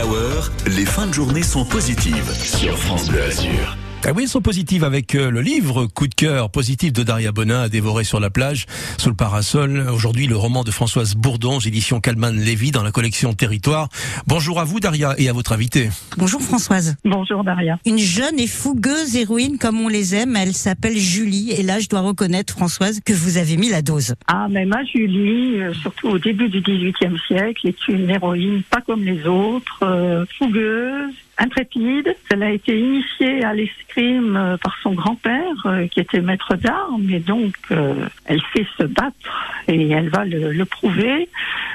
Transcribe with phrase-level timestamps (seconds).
[0.00, 3.76] Hour, les fins de journée sont positives sur France Bleu Azur.
[4.04, 7.30] Ah oui, elles sont positives avec euh, le livre Coup de cœur positif de Daria
[7.30, 8.66] Bonin à dévorer sur la plage,
[8.98, 9.86] sous le parasol.
[9.94, 13.88] Aujourd'hui, le roman de Françoise Bourdon, édition Calman Lévy dans la collection Territoire.
[14.26, 15.88] Bonjour à vous, Daria, et à votre invité.
[16.18, 16.96] Bonjour Françoise.
[17.04, 17.78] Bonjour Daria.
[17.86, 21.52] Une jeune et fougueuse héroïne comme on les aime, elle s'appelle Julie.
[21.52, 24.16] Et là, je dois reconnaître, Françoise, que vous avez mis la dose.
[24.26, 28.80] Ah, mais ma Julie, euh, surtout au début du XVIIIe siècle, est une héroïne pas
[28.80, 32.14] comme les autres, euh, fougueuse, intrépide.
[32.30, 37.08] Elle a été initiée à l'escrime euh, par son grand-père, euh, qui était maître d'armes,
[37.10, 41.28] et donc euh, elle sait se battre et elle va le, le prouver.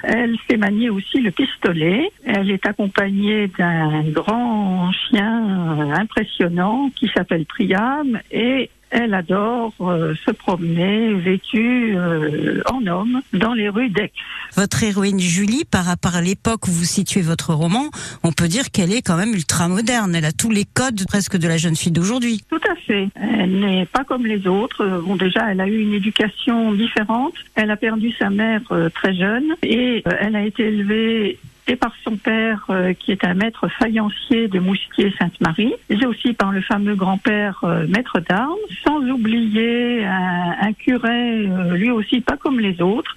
[0.04, 2.12] Elle sait manier aussi le pistolet.
[2.26, 10.32] Elle est accompagnée d'un grand chien impressionnant qui s'appelle Priam et elle adore euh, se
[10.32, 14.12] promener vêtue euh, en homme dans les rues d'Aix.
[14.56, 17.90] Votre héroïne Julie, par rapport à l'époque où vous situez votre roman,
[18.24, 20.16] on peut dire qu'elle est quand même ultra moderne.
[20.16, 22.42] Elle a tous les codes presque de la jeune fille d'aujourd'hui.
[22.50, 23.10] Tout à fait.
[23.16, 24.82] Elle n'est pas comme les autres.
[24.84, 27.34] Euh, Bon, déjà, elle a eu une éducation différente.
[27.56, 31.94] Elle a perdu sa mère euh, très jeune et elle a été élevée et par
[32.04, 36.96] son père, euh, qui est un maître faïencier de Moustier-Sainte-Marie, et aussi par le fameux
[36.96, 42.82] grand-père euh, maître d'armes, sans oublier un, un curé, euh, lui aussi pas comme les
[42.82, 43.16] autres,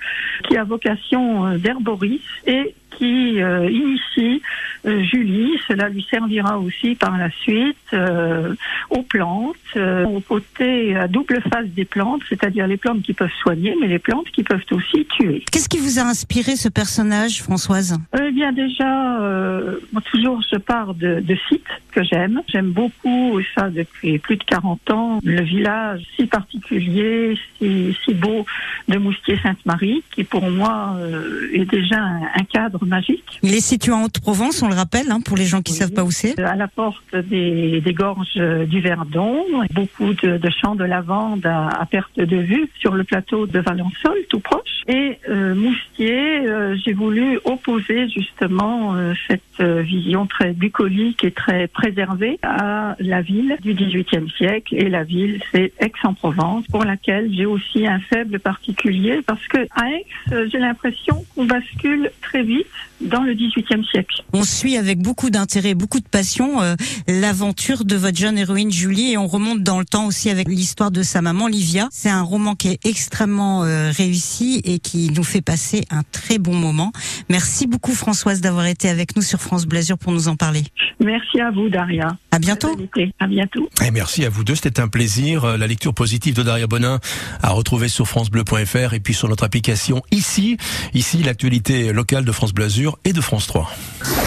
[0.48, 4.42] qui a vocation euh, d'herboriste et qui euh, initie
[4.84, 5.52] euh, Julie.
[5.68, 8.54] Cela lui servira aussi par la suite euh,
[8.90, 13.30] aux plantes, euh, au côté à double face des plantes, c'est-à-dire les plantes qui peuvent
[13.40, 15.44] soigner, mais les plantes qui peuvent aussi tuer.
[15.50, 17.98] Qu'est-ce qui vous a inspiré ce personnage, Françoise?
[18.40, 22.42] Bien déjà, euh, moi toujours je pars de, de sites que j'aime.
[22.48, 28.14] J'aime beaucoup, et ça depuis plus de 40 ans, le village si particulier, si, si
[28.14, 28.44] beau
[28.88, 33.38] de Moustier-Sainte-Marie, qui pour moi euh, est déjà un, un cadre magique.
[33.42, 35.78] Il est situé en Haute-Provence, on le rappelle, hein, pour les gens qui Oui.
[35.78, 36.38] savent pas où c'est.
[36.40, 38.34] À la porte des, des gorges
[38.68, 43.04] du Verdon, beaucoup de, de champs de lavande à, à perte de vue sur le
[43.04, 44.60] plateau de Valençol, tout proche.
[44.88, 48.94] Et euh, Moustier, euh, j'ai voulu opposer justement
[49.28, 54.74] cette vision très bucolique et très préservée à la ville du XVIIIe siècle.
[54.76, 59.90] Et la ville, c'est Aix-en-Provence, pour laquelle j'ai aussi un faible particulier, parce que à
[59.90, 62.66] Aix, euh, j'ai l'impression qu'on bascule très vite
[63.00, 64.22] dans le XVIIIe siècle.
[64.34, 66.74] On suit avec beaucoup d'intérêt, beaucoup de passion euh,
[67.08, 70.90] l'aventure de votre jeune héroïne Julie et on remonte dans le temps aussi avec l'histoire
[70.90, 71.88] de sa maman Livia.
[71.90, 76.38] C'est un roman qui est extrêmement euh, réussi et qui nous fait passer un très
[76.38, 76.92] bon moment.
[77.30, 80.64] Merci beaucoup Françoise d'avoir été avec nous sur France Blasure pour nous en parler.
[81.00, 82.16] Merci à vous, Daria.
[82.30, 82.76] À bientôt.
[83.18, 83.68] À bientôt.
[83.84, 85.44] Et merci à vous deux, c'était un plaisir.
[85.44, 87.00] Euh, La lecture positive de Daria Bonin
[87.42, 90.56] à retrouver sur francebleu.fr et puis sur notre application ici.
[90.94, 93.70] Ici, l'actualité locale de France Bleu Azur et de France 3.